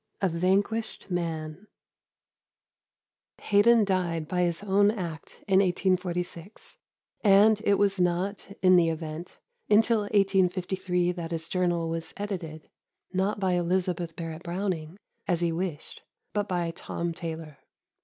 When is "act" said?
4.89-5.43